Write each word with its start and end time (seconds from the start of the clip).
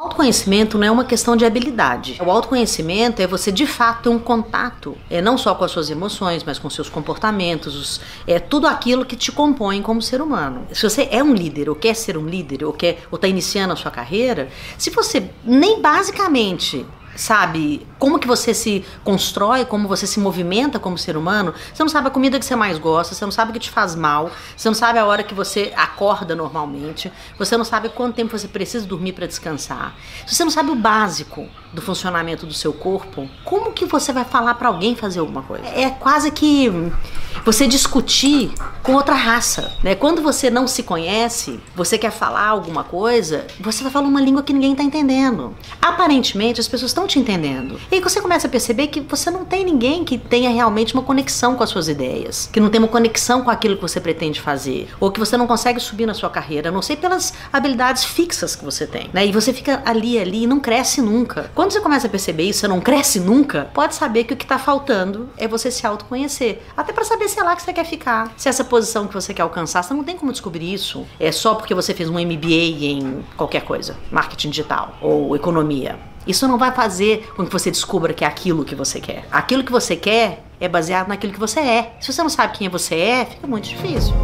Autoconhecimento 0.00 0.78
não 0.78 0.86
é 0.86 0.90
uma 0.92 1.04
questão 1.04 1.34
de 1.34 1.44
habilidade. 1.44 2.18
O 2.24 2.30
autoconhecimento 2.30 3.20
é 3.20 3.26
você 3.26 3.50
de 3.50 3.66
fato 3.66 4.04
ter 4.04 4.08
um 4.08 4.18
contato, 4.20 4.96
é 5.10 5.20
não 5.20 5.36
só 5.36 5.56
com 5.56 5.64
as 5.64 5.72
suas 5.72 5.90
emoções, 5.90 6.44
mas 6.44 6.56
com 6.56 6.70
seus 6.70 6.88
comportamentos, 6.88 7.74
os, 7.74 8.00
é 8.24 8.38
tudo 8.38 8.68
aquilo 8.68 9.04
que 9.04 9.16
te 9.16 9.32
compõe 9.32 9.82
como 9.82 10.00
ser 10.00 10.22
humano. 10.22 10.68
Se 10.72 10.88
você 10.88 11.08
é 11.10 11.20
um 11.20 11.34
líder 11.34 11.68
ou 11.68 11.74
quer 11.74 11.94
ser 11.94 12.16
um 12.16 12.28
líder 12.28 12.62
ou 12.62 12.72
quer 12.72 13.08
ou 13.10 13.16
está 13.16 13.26
iniciando 13.26 13.72
a 13.72 13.76
sua 13.76 13.90
carreira, 13.90 14.48
se 14.78 14.88
você 14.90 15.30
nem 15.42 15.82
basicamente 15.82 16.86
sabe 17.18 17.86
como 17.98 18.18
que 18.18 18.28
você 18.28 18.54
se 18.54 18.84
constrói, 19.02 19.64
como 19.64 19.88
você 19.88 20.06
se 20.06 20.20
movimenta 20.20 20.78
como 20.78 20.96
ser 20.96 21.16
humano, 21.16 21.52
você 21.74 21.82
não 21.82 21.88
sabe 21.88 22.08
a 22.08 22.10
comida 22.10 22.38
que 22.38 22.44
você 22.44 22.54
mais 22.54 22.78
gosta, 22.78 23.14
você 23.14 23.24
não 23.24 23.32
sabe 23.32 23.50
o 23.50 23.54
que 23.54 23.58
te 23.58 23.70
faz 23.70 23.94
mal, 23.94 24.30
você 24.56 24.68
não 24.68 24.74
sabe 24.74 24.98
a 24.98 25.04
hora 25.04 25.22
que 25.22 25.34
você 25.34 25.72
acorda 25.76 26.36
normalmente, 26.36 27.12
você 27.36 27.56
não 27.56 27.64
sabe 27.64 27.88
quanto 27.88 28.14
tempo 28.14 28.38
você 28.38 28.46
precisa 28.46 28.86
dormir 28.86 29.12
para 29.12 29.26
descansar. 29.26 29.96
Se 30.26 30.36
você 30.36 30.44
não 30.44 30.50
sabe 30.50 30.70
o 30.70 30.76
básico 30.76 31.48
do 31.72 31.82
funcionamento 31.82 32.46
do 32.46 32.54
seu 32.54 32.72
corpo, 32.72 33.28
como 33.44 33.72
que 33.72 33.84
você 33.84 34.12
vai 34.12 34.24
falar 34.24 34.54
para 34.54 34.68
alguém 34.68 34.94
fazer 34.94 35.18
alguma 35.18 35.42
coisa? 35.42 35.66
É 35.66 35.90
quase 35.90 36.30
que 36.30 36.70
você 37.44 37.66
discutir 37.66 38.52
com 38.88 38.94
outra 38.94 39.14
raça, 39.14 39.70
né? 39.82 39.94
Quando 39.94 40.22
você 40.22 40.48
não 40.48 40.66
se 40.66 40.82
conhece, 40.82 41.60
você 41.76 41.98
quer 41.98 42.10
falar 42.10 42.46
alguma 42.46 42.82
coisa, 42.82 43.46
você 43.60 43.82
vai 43.82 43.92
falar 43.92 44.08
uma 44.08 44.18
língua 44.18 44.42
que 44.42 44.50
ninguém 44.50 44.72
está 44.72 44.82
entendendo. 44.82 45.54
Aparentemente 45.78 46.58
as 46.58 46.66
pessoas 46.66 46.90
estão 46.90 47.06
te 47.06 47.18
entendendo. 47.18 47.78
E 47.92 47.96
aí 47.96 48.00
você 48.00 48.18
começa 48.18 48.46
a 48.46 48.50
perceber 48.50 48.86
que 48.86 49.00
você 49.00 49.30
não 49.30 49.44
tem 49.44 49.62
ninguém 49.62 50.06
que 50.06 50.16
tenha 50.16 50.48
realmente 50.48 50.94
uma 50.94 51.02
conexão 51.02 51.54
com 51.54 51.62
as 51.62 51.68
suas 51.68 51.86
ideias, 51.86 52.48
que 52.50 52.58
não 52.58 52.70
tem 52.70 52.78
uma 52.78 52.88
conexão 52.88 53.42
com 53.42 53.50
aquilo 53.50 53.76
que 53.76 53.82
você 53.82 54.00
pretende 54.00 54.40
fazer, 54.40 54.88
ou 54.98 55.12
que 55.12 55.20
você 55.20 55.36
não 55.36 55.46
consegue 55.46 55.78
subir 55.78 56.06
na 56.06 56.14
sua 56.14 56.30
carreira, 56.30 56.70
a 56.70 56.72
não 56.72 56.80
sei 56.80 56.96
pelas 56.96 57.34
habilidades 57.52 58.04
fixas 58.04 58.56
que 58.56 58.64
você 58.64 58.86
tem, 58.86 59.10
né? 59.12 59.26
E 59.26 59.32
você 59.32 59.52
fica 59.52 59.82
ali, 59.84 60.18
ali 60.18 60.44
e 60.44 60.46
não 60.46 60.60
cresce 60.60 61.02
nunca. 61.02 61.50
Quando 61.54 61.72
você 61.72 61.80
começa 61.82 62.06
a 62.06 62.10
perceber 62.10 62.44
isso, 62.44 62.60
você 62.60 62.68
não 62.68 62.80
cresce 62.80 63.20
nunca, 63.20 63.68
pode 63.74 63.94
saber 63.94 64.24
que 64.24 64.32
o 64.32 64.36
que 64.36 64.46
está 64.46 64.58
faltando 64.58 65.28
é 65.36 65.46
você 65.46 65.70
se 65.70 65.86
autoconhecer. 65.86 66.62
Até 66.74 66.90
para 66.90 67.04
saber 67.04 67.28
se 67.28 67.38
é 67.38 67.42
lá 67.42 67.54
que 67.54 67.60
você 67.60 67.74
quer 67.74 67.84
ficar, 67.84 68.32
se 68.34 68.48
essa 68.48 68.64
posição 68.78 69.08
que 69.08 69.14
você 69.14 69.34
quer 69.34 69.42
alcançar, 69.42 69.82
você 69.82 69.92
não 69.92 70.04
tem 70.04 70.16
como 70.16 70.30
descobrir 70.30 70.72
isso 70.72 71.04
é 71.18 71.32
só 71.32 71.56
porque 71.56 71.74
você 71.74 71.92
fez 71.92 72.08
um 72.08 72.14
MBA 72.14 72.84
em 72.84 73.24
qualquer 73.36 73.62
coisa, 73.62 73.96
marketing 74.10 74.50
digital 74.50 74.96
ou 75.00 75.34
economia. 75.34 75.98
Isso 76.24 76.46
não 76.46 76.56
vai 76.56 76.70
fazer 76.72 77.28
com 77.34 77.44
que 77.44 77.52
você 77.52 77.70
descubra 77.70 78.14
que 78.14 78.24
é 78.24 78.28
aquilo 78.28 78.64
que 78.64 78.74
você 78.74 79.00
quer. 79.00 79.26
Aquilo 79.32 79.64
que 79.64 79.72
você 79.72 79.96
quer 79.96 80.44
é 80.60 80.68
baseado 80.68 81.08
naquilo 81.08 81.32
que 81.32 81.40
você 81.40 81.58
é. 81.58 81.96
Se 82.00 82.12
você 82.12 82.22
não 82.22 82.28
sabe 82.28 82.56
quem 82.56 82.68
você 82.68 82.94
é, 82.94 83.24
fica 83.24 83.46
muito 83.46 83.68
difícil. 83.68 84.14